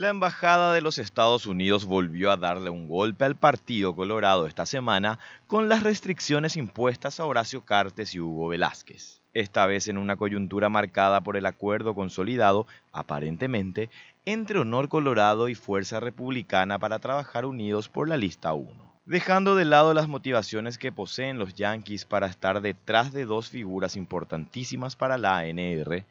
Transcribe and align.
La 0.00 0.08
Embajada 0.08 0.72
de 0.72 0.80
los 0.80 0.96
Estados 0.96 1.44
Unidos 1.44 1.84
volvió 1.84 2.30
a 2.30 2.38
darle 2.38 2.70
un 2.70 2.88
golpe 2.88 3.26
al 3.26 3.36
Partido 3.36 3.94
Colorado 3.94 4.46
esta 4.46 4.64
semana 4.64 5.18
con 5.46 5.68
las 5.68 5.82
restricciones 5.82 6.56
impuestas 6.56 7.20
a 7.20 7.26
Horacio 7.26 7.66
Cartes 7.66 8.14
y 8.14 8.20
Hugo 8.20 8.48
Velázquez. 8.48 9.20
Esta 9.34 9.66
vez 9.66 9.88
en 9.88 9.98
una 9.98 10.16
coyuntura 10.16 10.70
marcada 10.70 11.20
por 11.20 11.36
el 11.36 11.44
acuerdo 11.44 11.94
consolidado, 11.94 12.66
aparentemente, 12.92 13.90
entre 14.24 14.60
Honor 14.60 14.88
Colorado 14.88 15.50
y 15.50 15.54
Fuerza 15.54 16.00
Republicana 16.00 16.78
para 16.78 16.98
trabajar 16.98 17.44
unidos 17.44 17.90
por 17.90 18.08
la 18.08 18.16
lista 18.16 18.54
1. 18.54 18.70
Dejando 19.04 19.54
de 19.54 19.66
lado 19.66 19.92
las 19.92 20.08
motivaciones 20.08 20.78
que 20.78 20.92
poseen 20.92 21.38
los 21.38 21.52
Yankees 21.56 22.06
para 22.06 22.26
estar 22.26 22.62
detrás 22.62 23.12
de 23.12 23.26
dos 23.26 23.50
figuras 23.50 23.96
importantísimas 23.96 24.96
para 24.96 25.18
la 25.18 25.36
ANR, 25.36 26.06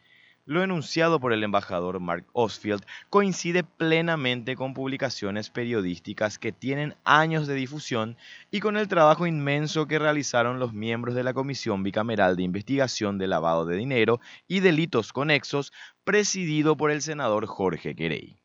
lo 0.49 0.63
enunciado 0.63 1.19
por 1.19 1.31
el 1.31 1.43
embajador 1.43 1.99
Mark 1.99 2.25
Osfield 2.33 2.83
coincide 3.11 3.63
plenamente 3.63 4.55
con 4.55 4.73
publicaciones 4.73 5.51
periodísticas 5.51 6.39
que 6.39 6.51
tienen 6.51 6.95
años 7.03 7.45
de 7.45 7.53
difusión 7.53 8.17
y 8.49 8.59
con 8.59 8.75
el 8.75 8.87
trabajo 8.87 9.27
inmenso 9.27 9.85
que 9.85 9.99
realizaron 9.99 10.57
los 10.57 10.73
miembros 10.73 11.13
de 11.13 11.21
la 11.21 11.35
Comisión 11.35 11.83
Bicameral 11.83 12.35
de 12.35 12.41
Investigación 12.41 13.19
de 13.19 13.27
Lavado 13.27 13.63
de 13.65 13.77
Dinero 13.77 14.21
y 14.47 14.61
Delitos 14.61 15.13
Conexos, 15.13 15.71
presidido 16.03 16.75
por 16.75 16.89
el 16.89 17.03
senador 17.03 17.45
Jorge 17.45 17.93
Querey. 17.93 18.38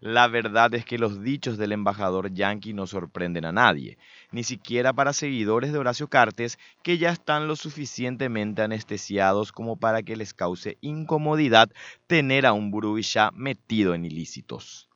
La 0.00 0.28
verdad 0.28 0.72
es 0.74 0.84
que 0.84 0.96
los 0.96 1.22
dichos 1.24 1.58
del 1.58 1.72
embajador 1.72 2.32
yankee 2.32 2.72
no 2.72 2.86
sorprenden 2.86 3.44
a 3.44 3.50
nadie, 3.50 3.98
ni 4.30 4.44
siquiera 4.44 4.92
para 4.92 5.12
seguidores 5.12 5.72
de 5.72 5.78
Horacio 5.78 6.06
Cartes 6.06 6.56
que 6.84 6.98
ya 6.98 7.10
están 7.10 7.48
lo 7.48 7.56
suficientemente 7.56 8.62
anestesiados 8.62 9.50
como 9.50 9.76
para 9.76 10.04
que 10.04 10.14
les 10.14 10.34
cause 10.34 10.78
incomodidad 10.82 11.68
tener 12.06 12.46
a 12.46 12.52
un 12.52 12.70
Burubishá 12.70 13.32
metido 13.32 13.94
en 13.94 14.04
ilícitos. 14.04 14.88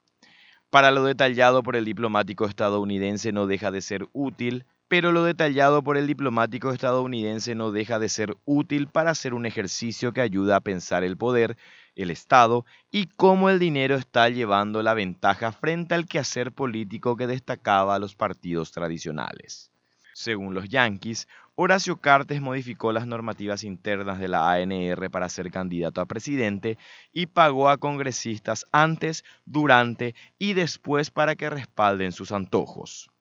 Para 0.71 0.93
lo 0.93 1.03
detallado 1.03 1.65
por 1.65 1.75
el 1.75 1.85
diplomático 1.85 2.47
estadounidense 2.47 3.33
no 3.33 3.49
deja 3.49 3.73
de 3.73 3.83
ser 3.83 4.07
útil, 4.13 4.67
pero 4.93 5.11
lo 5.11 5.25
detallado 5.25 5.83
por 5.83 5.97
el 5.97 6.07
diplomático 6.07 6.71
estadounidense 6.71 7.55
no 7.55 7.73
deja 7.73 7.99
de 7.99 8.11
ser 8.11 8.37
útil 8.45 8.89
para 8.89 9.13
hacer 9.13 9.33
un 9.33 9.47
ejercicio 9.47 10.13
que 10.13 10.21
ayuda 10.21 10.57
a 10.57 10.61
pensar 10.61 11.03
el 11.03 11.17
poder 11.17 11.57
el 11.97 12.11
Estado 12.11 12.67
y 12.91 13.07
cómo 13.07 13.49
el 13.49 13.59
dinero 13.59 13.95
está 13.95 14.29
llevando 14.29 14.83
la 14.83 14.93
ventaja 14.93 15.51
frente 15.51 15.95
al 15.95 16.05
quehacer 16.05 16.53
político 16.53 17.17
que 17.17 17.27
destacaba 17.27 17.95
a 17.95 17.99
los 17.99 18.15
partidos 18.15 18.71
tradicionales. 18.71 19.71
Según 20.13 20.53
los 20.53 20.69
Yankees, 20.69 21.27
Horacio 21.55 21.97
Cartes 21.97 22.43
modificó 22.43 22.93
las 22.93 23.07
normativas 23.07 23.65
internas 23.65 24.19
de 24.19 24.29
la 24.29 24.53
ANR 24.53 25.11
para 25.11 25.31
ser 25.31 25.51
candidato 25.51 26.03
a 26.03 26.07
presidente 26.07 26.77
y 27.15 27.29
pagó 27.29 27.71
a 27.71 27.79
congresistas 27.79 28.67
antes, 28.73 29.25
durante 29.47 30.15
y 30.39 30.53
después 30.53 31.11
para 31.11 31.35
que 31.35 31.49
respalden 31.49 32.13
sus 32.13 32.31
antojos. 32.31 33.12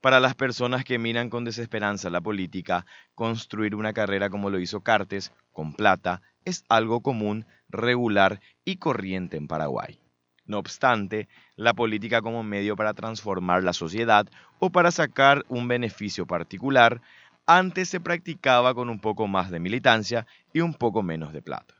Para 0.00 0.20
las 0.20 0.36
personas 0.36 0.84
que 0.84 0.96
miran 0.96 1.28
con 1.28 1.44
desesperanza 1.44 2.08
la 2.08 2.20
política, 2.20 2.86
construir 3.16 3.74
una 3.74 3.92
carrera 3.92 4.30
como 4.30 4.48
lo 4.48 4.60
hizo 4.60 4.80
Cartes, 4.80 5.32
con 5.52 5.72
plata, 5.72 6.22
es 6.44 6.64
algo 6.68 7.00
común, 7.00 7.46
regular 7.68 8.40
y 8.64 8.76
corriente 8.76 9.36
en 9.36 9.48
Paraguay. 9.48 9.98
No 10.46 10.58
obstante, 10.58 11.28
la 11.56 11.74
política 11.74 12.22
como 12.22 12.44
medio 12.44 12.76
para 12.76 12.94
transformar 12.94 13.64
la 13.64 13.72
sociedad 13.72 14.28
o 14.60 14.70
para 14.70 14.92
sacar 14.92 15.44
un 15.48 15.66
beneficio 15.66 16.26
particular, 16.26 17.02
antes 17.44 17.88
se 17.88 17.98
practicaba 17.98 18.74
con 18.74 18.90
un 18.90 19.00
poco 19.00 19.26
más 19.26 19.50
de 19.50 19.58
militancia 19.58 20.28
y 20.52 20.60
un 20.60 20.74
poco 20.74 21.02
menos 21.02 21.32
de 21.32 21.42
plata. 21.42 21.77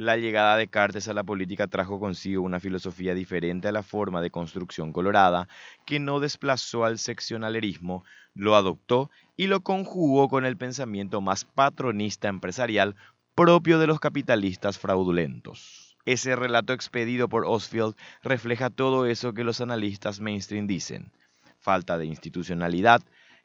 La 0.00 0.16
llegada 0.16 0.56
de 0.56 0.66
Cartes 0.66 1.08
a 1.08 1.12
la 1.12 1.24
política 1.24 1.66
trajo 1.66 2.00
consigo 2.00 2.40
una 2.40 2.58
filosofía 2.58 3.12
diferente 3.12 3.68
a 3.68 3.72
la 3.72 3.82
forma 3.82 4.22
de 4.22 4.30
construcción 4.30 4.94
colorada, 4.94 5.46
que 5.84 6.00
no 6.00 6.20
desplazó 6.20 6.86
al 6.86 6.98
seccionalerismo, 6.98 8.02
lo 8.32 8.56
adoptó 8.56 9.10
y 9.36 9.46
lo 9.48 9.60
conjugó 9.60 10.30
con 10.30 10.46
el 10.46 10.56
pensamiento 10.56 11.20
más 11.20 11.44
patronista 11.44 12.28
empresarial 12.28 12.96
propio 13.34 13.78
de 13.78 13.88
los 13.88 14.00
capitalistas 14.00 14.78
fraudulentos. 14.78 15.98
Ese 16.06 16.34
relato 16.34 16.72
expedido 16.72 17.28
por 17.28 17.44
Osfield 17.44 17.94
refleja 18.22 18.70
todo 18.70 19.04
eso 19.04 19.34
que 19.34 19.44
los 19.44 19.60
analistas 19.60 20.18
mainstream 20.18 20.66
dicen. 20.66 21.12
Falta 21.58 21.98
de 21.98 22.06
institucionalidad, 22.06 23.02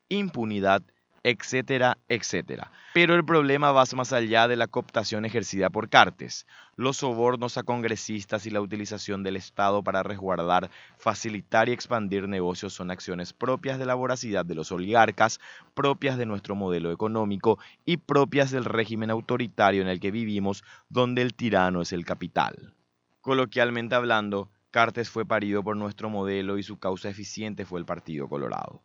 impunidad 0.08 0.84
etcétera, 1.26 1.98
etcétera. 2.08 2.72
Pero 2.94 3.16
el 3.16 3.26
problema 3.26 3.72
va 3.72 3.84
más 3.96 4.14
allá 4.14 4.48
de 4.48 4.56
la 4.56 4.68
cooptación 4.68 5.26
ejercida 5.26 5.72
por 5.72 5.90
Cartes. 5.90 6.46
Los 6.76 6.98
sobornos 6.98 7.58
a 7.58 7.64
congresistas 7.64 8.46
y 8.46 8.52
la 8.52 8.62
utilización 8.62 9.24
del 9.24 9.36
Estado 9.36 9.82
para 9.82 10.04
resguardar, 10.04 10.70
facilitar 11.00 11.68
y 11.68 11.72
expandir 11.72 12.30
negocios 12.30 12.74
son 12.74 12.92
acciones 12.92 13.34
propias 13.34 13.80
de 13.80 13.88
la 13.88 13.96
voracidad 13.96 14.46
de 14.46 14.54
los 14.54 14.72
oligarcas, 14.72 15.40
propias 15.74 16.20
de 16.20 16.28
nuestro 16.28 16.54
modelo 16.54 16.92
económico 16.92 17.58
y 17.86 17.98
propias 17.98 18.52
del 18.52 18.66
régimen 18.66 19.10
autoritario 19.10 19.82
en 19.82 19.88
el 19.88 20.00
que 20.00 20.12
vivimos, 20.12 20.64
donde 20.90 21.24
el 21.24 21.34
tirano 21.34 21.82
es 21.82 21.92
el 21.92 22.06
capital. 22.06 22.76
Coloquialmente 23.22 23.96
hablando, 23.96 24.52
Cartes 24.70 25.10
fue 25.10 25.26
parido 25.26 25.64
por 25.64 25.76
nuestro 25.76 26.12
modelo 26.12 26.60
y 26.60 26.64
su 26.64 26.78
causa 26.78 27.10
eficiente 27.10 27.66
fue 27.66 27.80
el 27.80 27.86
Partido 27.88 28.28
Colorado. 28.28 28.84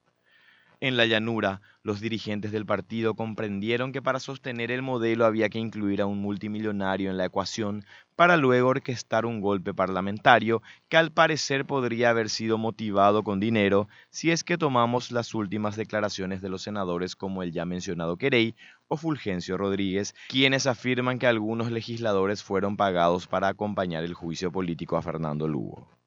En 0.82 0.96
la 0.96 1.04
llanura, 1.04 1.60
los 1.82 2.00
dirigentes 2.00 2.52
del 2.52 2.64
partido 2.64 3.14
comprendieron 3.14 3.92
que 3.92 4.00
para 4.00 4.18
sostener 4.18 4.70
el 4.70 4.80
modelo 4.80 5.26
había 5.26 5.50
que 5.50 5.58
incluir 5.58 6.00
a 6.00 6.06
un 6.06 6.22
multimillonario 6.22 7.10
en 7.10 7.18
la 7.18 7.26
ecuación 7.26 7.84
para 8.16 8.38
luego 8.38 8.70
orquestar 8.70 9.26
un 9.26 9.42
golpe 9.42 9.74
parlamentario 9.74 10.62
que 10.88 10.96
al 10.96 11.12
parecer 11.12 11.66
podría 11.66 12.08
haber 12.08 12.30
sido 12.30 12.56
motivado 12.56 13.22
con 13.22 13.40
dinero 13.40 13.88
si 14.08 14.30
es 14.30 14.42
que 14.42 14.56
tomamos 14.56 15.12
las 15.12 15.34
últimas 15.34 15.76
declaraciones 15.76 16.40
de 16.40 16.48
los 16.48 16.62
senadores 16.62 17.14
como 17.14 17.42
el 17.42 17.52
ya 17.52 17.66
mencionado 17.66 18.16
Querey 18.16 18.54
o 18.88 18.96
Fulgencio 18.96 19.58
Rodríguez, 19.58 20.14
quienes 20.30 20.66
afirman 20.66 21.18
que 21.18 21.26
algunos 21.26 21.70
legisladores 21.70 22.42
fueron 22.42 22.78
pagados 22.78 23.26
para 23.26 23.48
acompañar 23.48 24.02
el 24.02 24.14
juicio 24.14 24.50
político 24.50 24.96
a 24.96 25.02
Fernando 25.02 25.46
Lugo. 25.46 25.99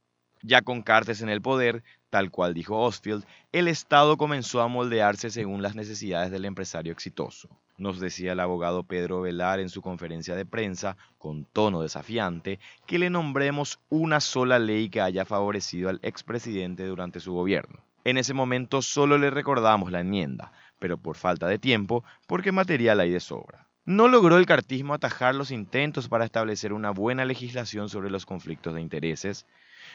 Ya 0.46 0.62
con 0.62 0.82
Cartes 0.82 1.22
en 1.22 1.30
el 1.30 1.42
poder, 1.42 1.84
tal 2.10 2.30
cual 2.30 2.54
dijo 2.54 2.78
Osfield, 2.78 3.24
el 3.54 3.70
Estado 3.70 4.18
comenzó 4.18 4.62
a 4.62 4.68
moldearse 4.68 5.30
según 5.30 5.62
las 5.62 5.74
necesidades 5.74 6.32
del 6.32 6.44
empresario 6.44 6.92
exitoso. 6.92 7.48
Nos 7.78 8.02
decía 8.02 8.34
el 8.34 8.42
abogado 8.42 8.84
Pedro 8.84 9.22
Velar 9.22 9.62
en 9.62 9.70
su 9.70 9.82
conferencia 9.82 10.36
de 10.36 10.46
prensa, 10.46 10.98
con 11.18 11.46
tono 11.46 11.82
desafiante, 11.82 12.60
que 12.86 13.00
le 13.00 13.10
nombremos 13.10 13.80
una 13.88 14.20
sola 14.20 14.60
ley 14.60 14.90
que 14.90 15.00
haya 15.00 15.24
favorecido 15.24 15.90
al 15.90 16.02
expresidente 16.04 16.86
durante 16.86 17.22
su 17.22 17.32
gobierno. 17.34 17.80
En 18.04 18.18
ese 18.18 18.34
momento 18.34 18.82
solo 18.82 19.18
le 19.18 19.30
recordamos 19.30 19.94
la 19.94 20.02
enmienda, 20.02 20.52
pero 20.78 20.98
por 20.98 21.16
falta 21.16 21.48
de 21.48 21.58
tiempo, 21.58 22.04
porque 22.28 22.52
material 22.52 23.00
hay 23.00 23.12
de 23.12 23.22
sobra. 23.22 23.70
No 23.86 24.10
logró 24.10 24.38
el 24.38 24.46
cartismo 24.46 24.94
atajar 24.94 25.36
los 25.36 25.52
intentos 25.52 26.10
para 26.10 26.26
establecer 26.26 26.74
una 26.74 26.92
buena 26.92 27.24
legislación 27.24 27.88
sobre 27.88 28.10
los 28.10 28.26
conflictos 28.26 28.74
de 28.74 28.82
intereses, 28.82 29.46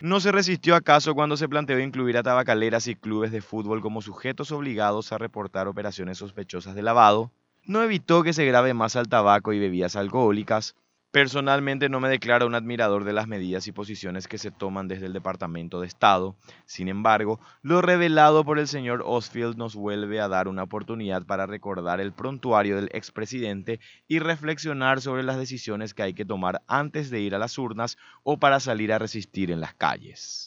¿No 0.00 0.20
se 0.20 0.30
resistió 0.30 0.76
acaso 0.76 1.12
cuando 1.16 1.36
se 1.36 1.48
planteó 1.48 1.80
incluir 1.80 2.16
a 2.16 2.22
tabacaleras 2.22 2.86
y 2.86 2.94
clubes 2.94 3.32
de 3.32 3.42
fútbol 3.42 3.80
como 3.80 4.00
sujetos 4.00 4.52
obligados 4.52 5.10
a 5.10 5.18
reportar 5.18 5.66
operaciones 5.66 6.18
sospechosas 6.18 6.76
de 6.76 6.82
lavado? 6.82 7.32
¿No 7.64 7.82
evitó 7.82 8.22
que 8.22 8.32
se 8.32 8.44
grave 8.44 8.74
más 8.74 8.94
al 8.94 9.08
tabaco 9.08 9.52
y 9.52 9.58
bebidas 9.58 9.96
alcohólicas? 9.96 10.76
Personalmente 11.18 11.88
no 11.88 11.98
me 11.98 12.08
declaro 12.08 12.46
un 12.46 12.54
admirador 12.54 13.02
de 13.02 13.12
las 13.12 13.26
medidas 13.26 13.66
y 13.66 13.72
posiciones 13.72 14.28
que 14.28 14.38
se 14.38 14.52
toman 14.52 14.86
desde 14.86 15.06
el 15.06 15.12
Departamento 15.12 15.80
de 15.80 15.88
Estado. 15.88 16.36
Sin 16.64 16.86
embargo, 16.86 17.40
lo 17.60 17.82
revelado 17.82 18.44
por 18.44 18.60
el 18.60 18.68
señor 18.68 19.02
Osfield 19.04 19.56
nos 19.56 19.74
vuelve 19.74 20.20
a 20.20 20.28
dar 20.28 20.46
una 20.46 20.62
oportunidad 20.62 21.26
para 21.26 21.46
recordar 21.46 22.00
el 22.00 22.12
prontuario 22.12 22.76
del 22.76 22.88
expresidente 22.92 23.80
y 24.06 24.20
reflexionar 24.20 25.00
sobre 25.00 25.24
las 25.24 25.38
decisiones 25.38 25.92
que 25.92 26.04
hay 26.04 26.14
que 26.14 26.24
tomar 26.24 26.62
antes 26.68 27.10
de 27.10 27.18
ir 27.18 27.34
a 27.34 27.40
las 27.40 27.58
urnas 27.58 27.98
o 28.22 28.38
para 28.38 28.60
salir 28.60 28.92
a 28.92 29.00
resistir 29.00 29.50
en 29.50 29.60
las 29.60 29.74
calles. 29.74 30.44